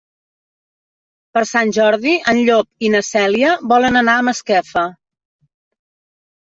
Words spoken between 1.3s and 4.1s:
Per Sant Jordi en Llop i na Cèlia volen